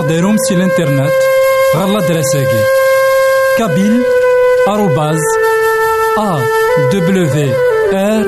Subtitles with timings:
[0.00, 1.12] ماذا غديرهم سي الانترنت
[1.76, 2.62] غالا دراساكي
[3.58, 4.02] كابيل
[4.68, 5.20] آروباز
[6.18, 6.38] أ
[6.92, 7.52] دبليو
[7.94, 8.24] آر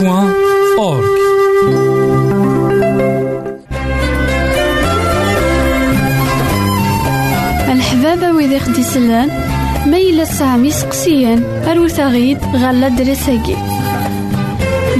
[0.00, 0.32] بوان
[0.78, 1.10] أورك
[7.72, 9.30] الحبابة ويدي خدي سلان
[9.86, 13.71] ميلا سامي سقسيان أروت غيد غالا دراساكي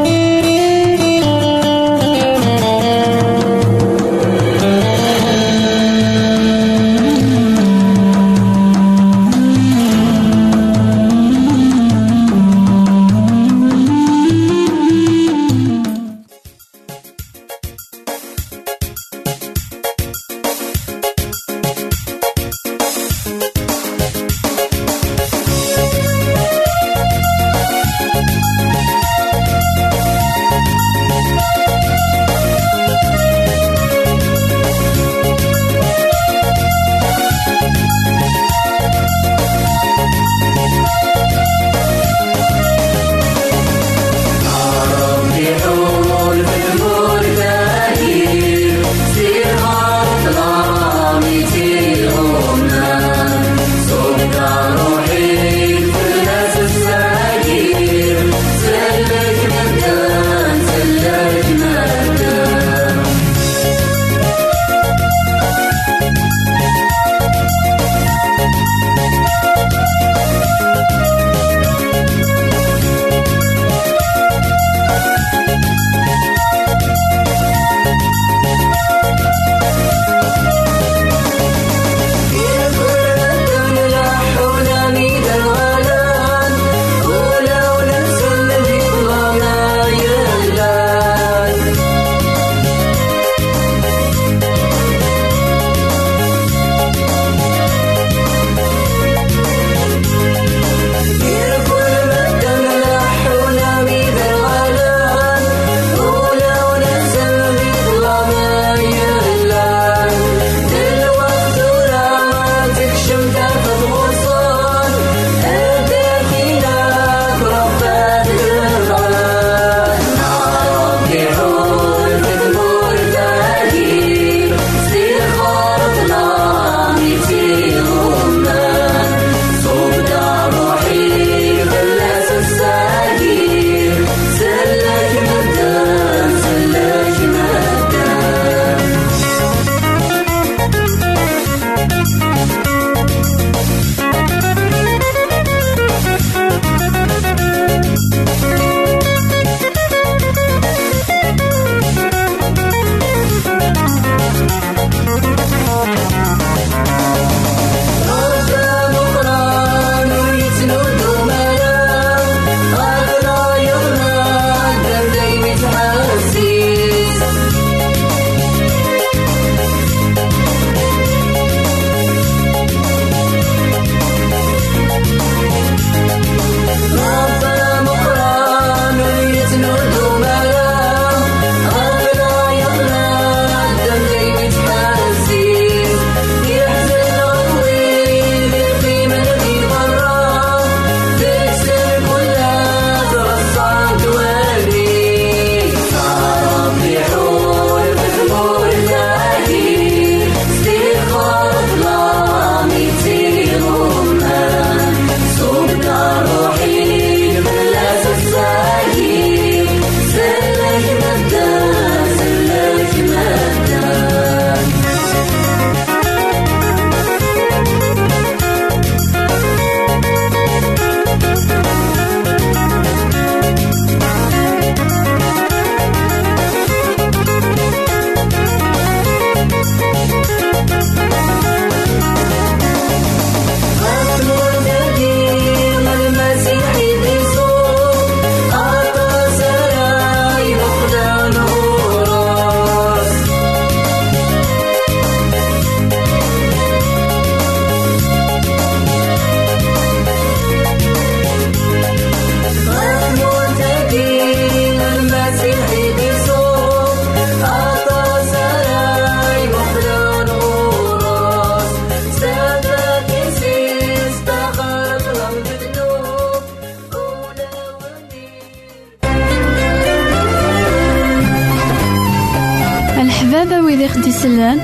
[274.21, 274.59] wid i ɣ-d-isellen,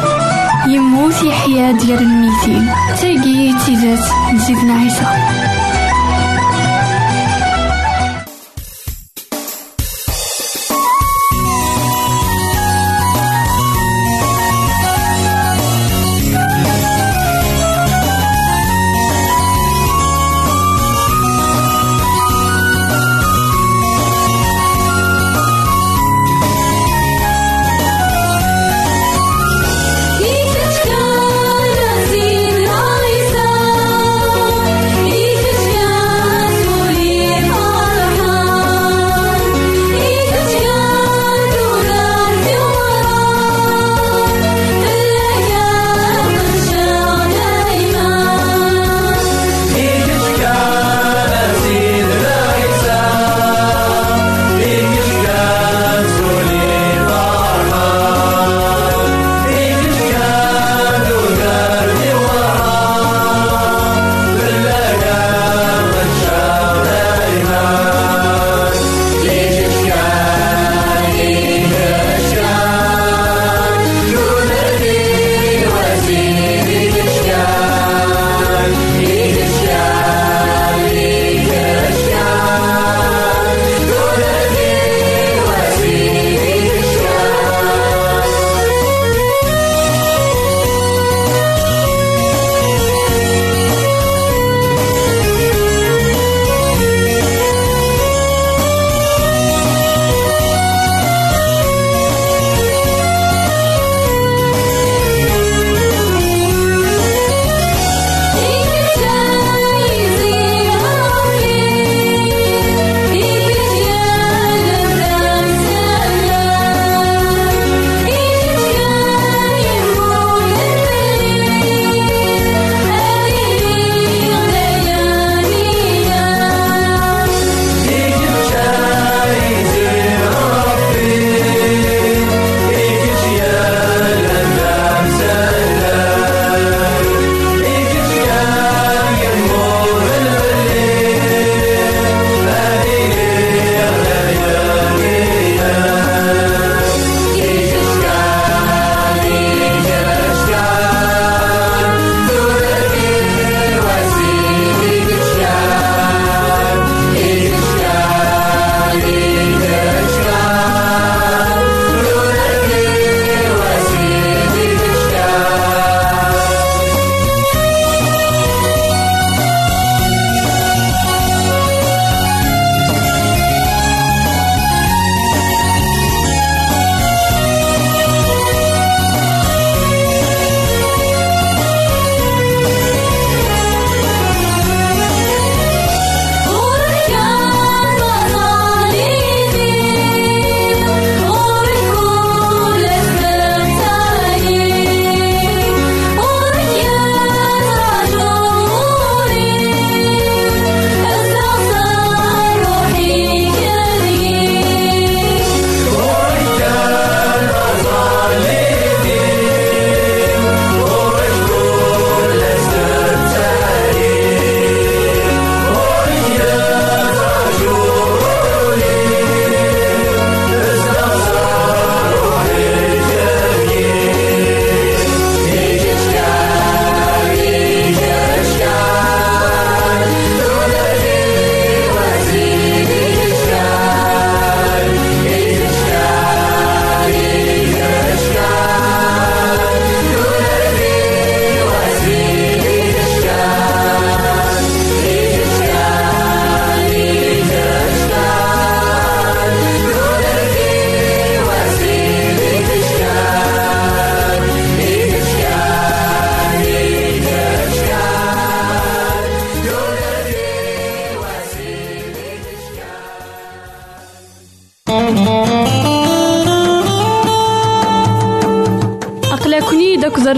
[0.68, 2.68] يموت يحيا ديال الميتين
[3.00, 5.06] تاقي تيزات نزيدنا عيسى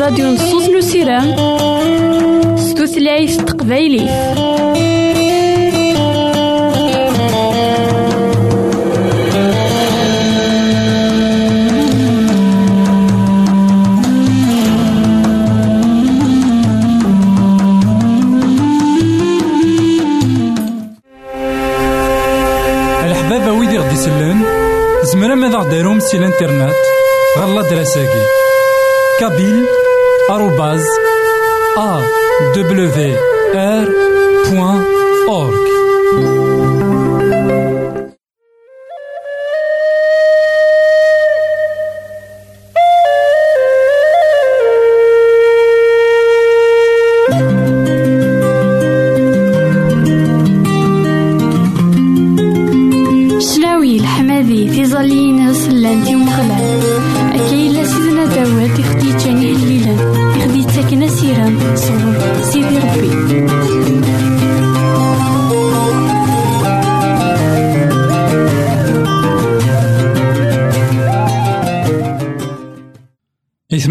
[0.01, 1.37] الراديو نصوص نسيرام
[2.57, 4.30] ستوثلايف تقبايلي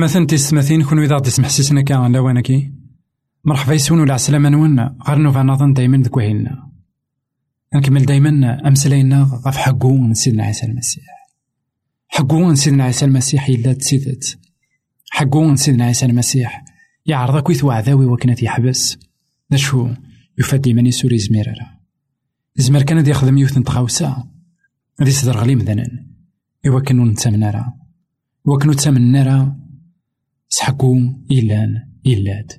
[0.10, 2.72] إثمثن تسمثين كون إذا غدي تسمح سيسنا كا لوانكي
[3.45, 6.69] مرحبا يسون ولا عسلامة نون غير نوفا نظن دايما ذك وهيلنا
[7.76, 11.04] نكمل دايما أمسلاينا غف حقو سيدنا عيسى المسيح.
[12.08, 14.39] حقو سيدنا عيسى المسيح إلا تسيدت.
[15.10, 16.65] حقو سيدنا عيسى المسيح.
[17.06, 18.98] يعرض كويث وعذاوي وكانت يحبس.
[19.50, 19.89] دا شو
[20.38, 21.54] يفدي من يسوري زميرة
[22.56, 24.28] زمير كان دي يخدم يوث نتخاوسا
[25.00, 26.06] غادي يصدر غلي مذنن
[26.67, 27.74] إوا كانو نتامن راه
[28.45, 29.68] وكنو تامن راه
[30.49, 30.97] سحقو
[31.31, 32.51] إلان إلاد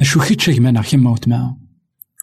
[0.00, 1.58] أشو كيت شاكمانا كيما وتما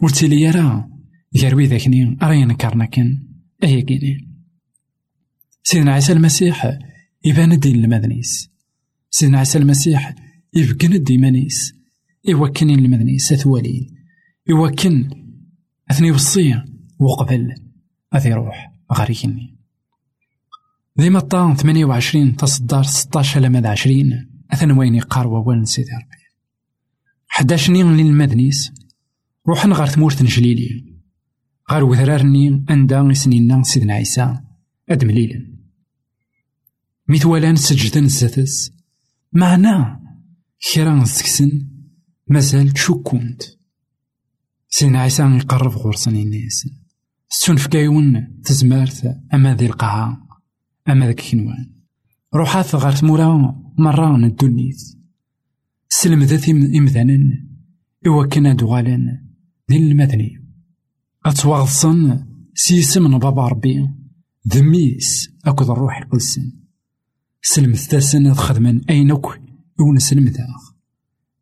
[0.01, 0.89] ورتيلي راه
[1.33, 3.27] يروي ذاكني راه ينكرنا كان
[3.63, 4.27] أيا كيني
[5.63, 6.79] سيدنا عيسى المسيح
[7.25, 8.49] يبان الدين المدنيس
[9.09, 10.15] سيدنا عيسى المسيح
[10.53, 11.73] يبكن الديمانيس
[12.25, 13.95] يوكن المدنيس أثوالين
[14.47, 15.09] يوكن
[15.91, 16.65] أثني وصية
[16.99, 17.55] وقبل
[18.15, 19.57] أذي روح غريكني
[20.95, 26.21] ديما الطان ثمانية وعشرين تصدر ستاش لمدى عشرين أثن وين يقار ووالن سيدي ربي.
[27.27, 28.71] حداش نين للمدنيس
[29.47, 30.95] روحنا غار ثمورت نجليلي.
[31.71, 34.39] غار وذرارني أندا سنينا سيدنا عيسى
[34.89, 35.51] أدم ليلا
[37.07, 38.71] ميثوالان سجدن الزاتس
[39.33, 39.99] معنا
[40.73, 41.67] كرا نسكسن
[42.27, 43.43] مازال تشكونت.
[44.69, 46.69] سيدنا عيسى يقرب غرسن الناس
[47.29, 50.27] ستون فكايون تزمارت أما ذي القاعة
[50.89, 51.80] أما ذاك كنوان
[52.33, 54.81] روحات غار تمورا مرة ندونيت
[55.89, 57.19] سلم ذات إمذانا
[58.07, 59.27] إوا كنا دوغالان
[59.69, 60.45] دين المدني
[61.25, 63.89] أتواغصن سيسم من بابا ربي
[64.47, 66.51] ذميس أكد الروح القدسن
[67.41, 69.25] سلم ثاسن خدمن أينك
[69.79, 70.61] ونسلم المذاغ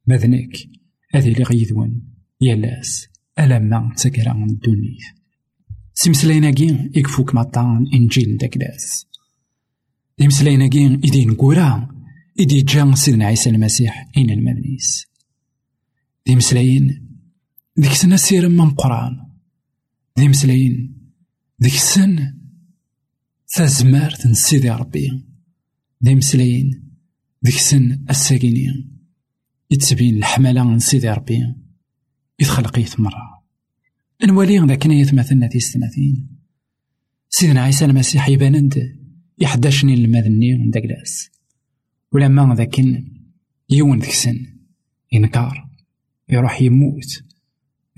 [0.08, 0.58] مذنك
[1.14, 2.02] هذه اللي غيذون
[2.42, 3.08] يالاس
[3.40, 5.16] ألما تكرا من الدنيا
[5.94, 9.09] سيمسلايناكي يكفوك مطان إنجيل داكلاس
[10.22, 11.90] إمسلايناكي إدي نقورا
[12.40, 15.06] إدي جا سيدنا عيسى المسيح إين المدنيس
[16.26, 17.10] دي مسلاين
[17.78, 19.18] ديك سنة سيرا من قرآن.
[20.18, 20.96] دي مسلاين
[21.60, 22.34] ديك السن
[23.48, 25.26] تزمار تنسيدي ربي.
[26.02, 26.84] دي مسلاين
[27.42, 29.00] ديك السن الساكينين
[29.72, 31.56] يتسبين الحملة سيدي ربي.
[32.40, 33.44] يتخلق يثمرة
[34.24, 34.84] نولي ذاك
[35.52, 36.28] في ستماثين
[37.30, 38.70] سيدنا عيسى المسيح يبان
[39.42, 41.30] يحداشني المذني داكلاس
[42.12, 42.80] ولما ذاك
[43.70, 44.46] يون ذاك السن
[45.12, 45.70] ينكار.
[46.30, 47.24] يروح يموت.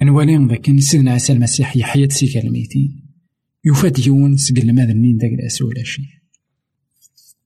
[0.02, 3.06] نولي ذاك سيدنا عيسى المسيح يحيا تسيكا الميتين
[3.66, 6.02] يفاد يون سقل ماذا نين داكلاس ولا شي.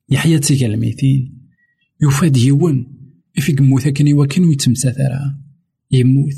[0.09, 1.49] يحيا تسيكا الميتين
[2.01, 2.95] يفاد يون
[3.37, 5.41] يفيق موتا كان يوكن ويتمساثرا
[5.91, 6.35] يموت.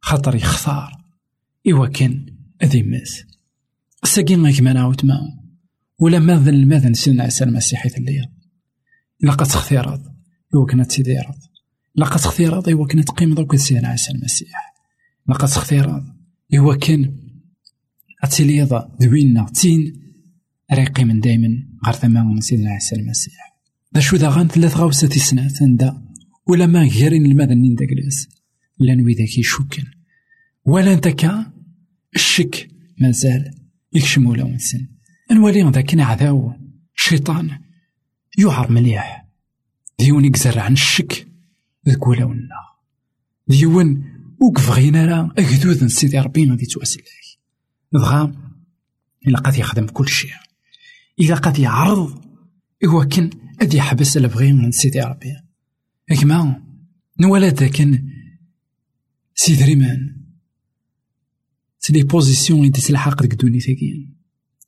[0.00, 1.04] خاطر يختار
[1.72, 2.26] إوا كان
[2.62, 3.24] أذي ماس.
[4.04, 5.39] الساقين غيك ما نعاود ما.
[6.00, 8.32] ولا ماذا الماذا نسينا عيسى المسيح يثليا
[9.24, 10.02] إلا قد تختيرض
[10.54, 11.38] إوا كانت تديرض
[11.96, 14.74] إلا قد تختيرض إوا كانت تقيم دوك سيدنا عيسى المسيح
[15.28, 16.04] إلا قد تختيرض
[16.54, 17.16] إوا كان
[18.22, 20.00] أتيليضا دوينا تين
[20.72, 21.48] ريقي من دايما
[21.86, 23.34] غير ثما سيدنا عيسى المسيح
[23.92, 26.02] دا شو دا غان ثلاث غاوسة سنات دا
[26.46, 28.28] ولا ما غيرين الماذا نين داكلاس
[28.78, 29.84] لا نوي ذاك يشوكن.
[30.64, 31.52] ولا أنت كا
[32.14, 33.50] الشك مازال
[33.92, 34.88] يكشم ولا ونسن
[35.32, 36.52] نولي ذاك عذاو
[36.94, 37.60] شيطان
[38.38, 39.26] يعر مليح.
[39.98, 41.28] ديون يكزر عن الشك.
[41.88, 42.48] ذك ولا ونا.
[43.48, 44.04] ديون
[44.40, 47.02] وقف غينا راه أكدود سيدي ربي غادي تواسل
[47.92, 48.34] دغا
[49.26, 50.30] إلا قد يخدم كل شيء.
[51.20, 52.24] إلا قد يعرض.
[52.84, 55.36] إوا كان أدي يحبس البغي من سيدي ربي.
[56.20, 56.62] كما
[57.20, 57.76] نوالد ذاك
[59.34, 60.16] سي دريمان
[61.78, 63.60] سي لي بوزيسيون اللي تتلحق ديك الدنيا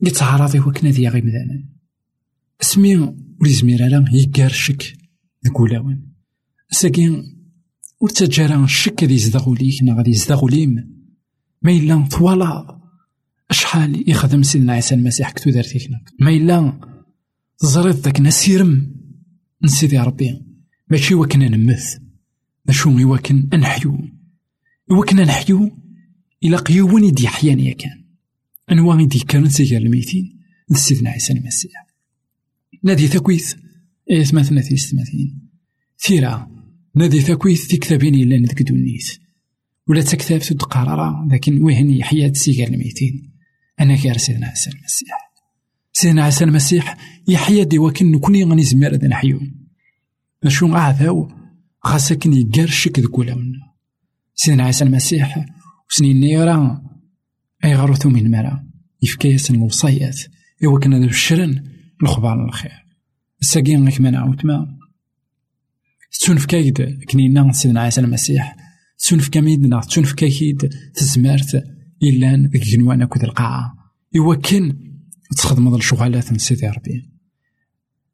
[0.02, 1.64] ثاكي يتعرض وكنا ذي مثلا
[2.62, 2.96] اسمي
[3.40, 4.96] ولي زمير لا يقار الشك
[5.46, 6.12] ذك ولاون
[6.70, 7.38] ساكين
[8.00, 10.74] ورتجارا الشك غادي ليك نا غادي يزدغ ليم
[11.62, 12.80] ما إلا طوالا
[13.50, 16.80] شحال يخدم سيدنا عيسى المسيح كتو دارتيك ما إلا
[17.58, 18.92] تزريد داك نسيرم
[19.62, 20.42] نسيدي ربي.
[20.90, 21.96] ماشي وكنا نمث.
[22.66, 23.98] ماشي يوكن نحيو.
[24.90, 25.70] يوكن نحيو
[26.44, 28.01] إلا قيوون يدي حيان يا كان.
[28.70, 30.38] أنواع يدي كان سيجار الميتين
[30.72, 31.86] سيدنا عيسى المسيح.
[32.82, 33.54] نادي ثكويث
[34.10, 35.48] إية ثيس ثماثين
[35.98, 36.50] ثيرا
[36.94, 39.20] نادي ثكويث في كتابين إلا ندك دونيس
[39.88, 43.32] ولا تكتاب تد قرارة لكن وهن يحيا سيجار الميتين
[43.80, 45.32] أنا كار سيدنا عيسى المسيح.
[45.92, 46.96] سيدنا عيسى المسيح
[47.28, 49.40] يحيا دي وكن نكوني غني زمير نحيو.
[50.44, 51.32] مشو أعذاو
[51.86, 53.72] غاساكن يقار الشك ذك ولاونا
[54.34, 55.46] سيدنا عيسى المسيح
[55.90, 56.82] وسنين نيرا
[57.64, 58.66] أي غروثو من مرا.
[59.02, 60.18] يفكايس الوصايات
[60.64, 61.64] إوا كنا نبشرن
[62.02, 62.86] الخبار الخير.
[63.40, 64.78] الساقين غيك ما نعاود ما
[66.12, 68.56] تسون في كايد كنينا سيدنا عيسى المسيح.
[68.98, 71.64] تسون في كاميدنا تسون في كايد تزمارت
[72.02, 73.74] إلا ذيك جنوانا كود القاعة.
[74.16, 74.92] إوا كان
[75.36, 77.10] تخدم الشغالات سيدي ربي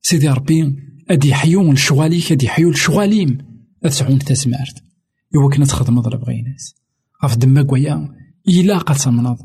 [0.03, 0.77] سيدي ربي
[1.11, 3.39] أدي حيو لشغاليك أدي حيو لشغاليم
[3.85, 4.83] أتسعون تسمارت
[5.37, 6.75] إوا كنا تخدم ضرب غيناس
[7.25, 8.09] غف دما كويا
[8.49, 9.39] إلا تمنض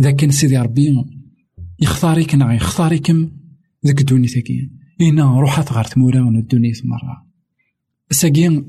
[0.00, 1.04] إذا كان سيدي ربي
[1.80, 3.30] يختاريك نا يختاريكم
[3.86, 7.26] ذيك الدنيا ثاكي إنا روحات غار ثمورا من الدنيا مرة
[8.10, 8.64] ساقين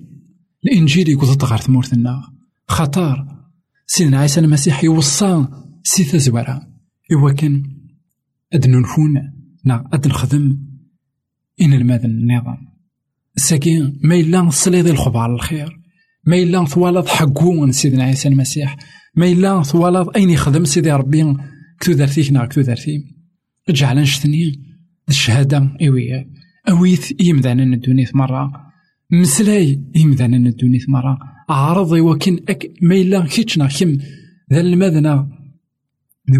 [0.65, 2.22] الإنجيل يقول غار ثمورتنا
[2.68, 3.26] خطر
[3.88, 5.48] سيدنا عيسى المسيح يوصى
[5.84, 6.68] سي تزورا
[7.13, 7.63] إوا كان
[8.54, 9.13] أد ننفون
[9.65, 10.60] نا أد نخدم
[11.62, 12.58] إن الماذن النظام.
[13.36, 15.80] ساكين ما إلا صليض الخبار الخير.
[16.28, 18.78] ما إلا ثوالط حقون سيدنا عيسى المسيح.
[19.15, 21.36] ما إلا ثوالط أين يخدم سيدي ربي؟
[21.80, 23.04] كتو دارتيك نا كتو دارتي.
[23.69, 24.69] اجعل نشتني.
[25.10, 26.30] الشهادة إوية
[26.69, 28.52] أويث يمدانا الدنيا مرة
[29.12, 31.17] مسلاي يمدانا الدنيا مرة
[31.50, 33.98] عرضي وكن أك ما إلا كيتشنا كم.
[34.54, 35.30] ذا المذنى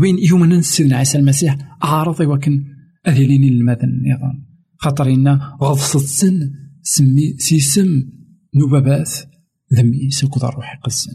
[0.01, 1.58] وين يومنا سيدنا عيسى المسيح.
[1.82, 2.65] عارضي وكن
[3.08, 4.45] أذيلين المذن النظام
[4.77, 6.51] خاطر إنا غضصت سن
[6.82, 8.03] سمي سيسم.
[8.55, 9.10] نوبابات.
[9.73, 11.12] ذمي سكوض الروح قسن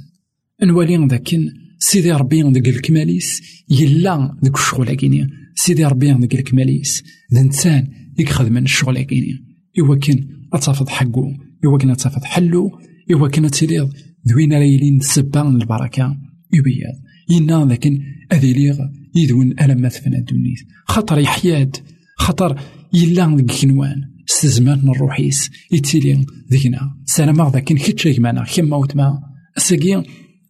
[0.62, 7.02] نوالي ذاكن سيدي ربي ذاك الكماليس يلا ذاك الشغل كيني سيدي ربي ذاك الكماليس
[7.34, 7.88] ذا انسان
[8.18, 9.44] يخدم الشغل كيني
[9.80, 11.32] إوا كان أتفض حقو
[11.64, 12.70] إوا كان أتفض حلو
[13.12, 13.92] إوا كان تيليض
[14.28, 16.16] ذوين ليلين سبا البركة
[16.52, 16.94] يبيض
[17.30, 18.00] ينا لكن
[18.32, 18.78] أذيليغ
[19.16, 20.54] يدون ألمات فنا الدنيا
[20.86, 21.76] خطر يحياد
[22.16, 22.60] خطر
[22.92, 29.18] يلا ذك كنوان استزمان الروحيس يتيلي ذينا سلام ذاك كيتشاك معنا كيما وتما
[29.56, 30.02] الساقي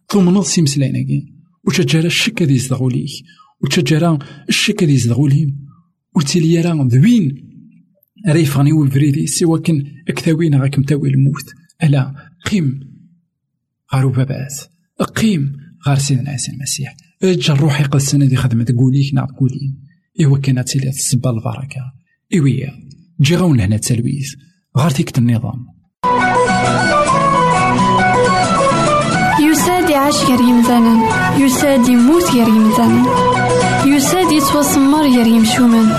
[0.09, 1.33] ثم سي مسلايناكي
[1.67, 3.11] وتجارة الشك ذي يزدغو ليك
[3.63, 5.65] وتجارة الشك ذي يزدغو ليهم
[6.15, 7.41] وتيلي راه ذوين.
[8.27, 11.53] ريفاني وفريدي سوا كان اكتاوين غاك متاوي الموت.
[11.83, 12.15] ألا
[12.45, 12.79] قيم.
[13.95, 14.53] غارو بابات
[15.15, 15.57] قيم.
[15.87, 16.95] غار سيدنا عيسى المسيح.
[17.23, 19.75] اجا الروح يقلسنا دي خدمة تقوليك نا تقولي
[20.25, 21.81] إوا كانت تيلي تسبى البركة.
[22.37, 22.73] إويا
[23.21, 24.35] جي غاون هنا تسلويز
[24.77, 25.65] غار تيكت النظام
[29.95, 30.93] يعيش غير يمثالا
[31.37, 33.03] يساد يموت غير يمثالا
[33.85, 35.97] يساد يتوسمر غير يمشومان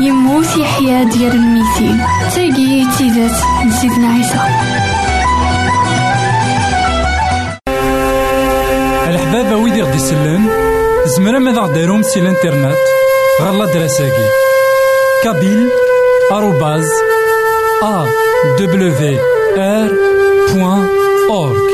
[0.00, 2.00] يموت يحيا ديال الميتين
[2.34, 4.38] تاقي تيدات لسيدنا عيسى.
[9.08, 10.48] الحبابة ويدي غدي يسلن
[11.16, 12.76] زمرا ماذا غديرهم سي الإنترنت.
[13.40, 14.28] غالا دراساكي
[15.24, 15.68] كابيل
[16.32, 16.88] آروباز
[17.82, 18.06] أ
[18.58, 19.18] دبليو
[19.58, 19.90] آر
[20.54, 20.88] بوان
[21.30, 21.72] أورك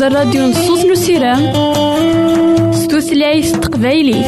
[0.00, 1.52] داك الراديو نصوص نسيران
[2.72, 4.26] ستوثلايف تقبايليف